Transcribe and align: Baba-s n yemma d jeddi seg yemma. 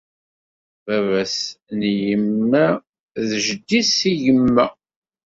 Baba-s 0.85 1.37
n 1.77 1.79
yemma 2.05 2.65
d 3.27 3.29
jeddi 3.45 3.81
seg 3.83 4.15
yemma. 4.23 4.65